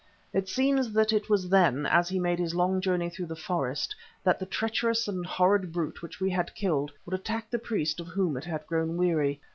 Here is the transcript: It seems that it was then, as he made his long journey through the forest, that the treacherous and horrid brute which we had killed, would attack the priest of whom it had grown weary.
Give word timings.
It 0.33 0.49
seems 0.49 0.93
that 0.93 1.13
it 1.13 1.29
was 1.29 1.47
then, 1.49 1.85
as 1.85 2.09
he 2.09 2.17
made 2.17 2.39
his 2.39 2.55
long 2.55 2.81
journey 2.81 3.07
through 3.07 3.27
the 3.27 3.35
forest, 3.35 3.95
that 4.23 4.39
the 4.39 4.47
treacherous 4.47 5.07
and 5.07 5.23
horrid 5.23 5.71
brute 5.71 6.01
which 6.01 6.19
we 6.19 6.31
had 6.31 6.55
killed, 6.55 6.91
would 7.05 7.13
attack 7.13 7.51
the 7.51 7.59
priest 7.59 7.99
of 7.99 8.07
whom 8.07 8.35
it 8.35 8.45
had 8.45 8.65
grown 8.65 8.97
weary. 8.97 9.39